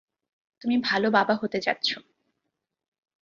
তুমি 0.61 0.75
ভালো 0.83 1.07
বাবা 1.11 1.33
হতে 1.35 1.57
যাচ্ছ। 1.59 1.87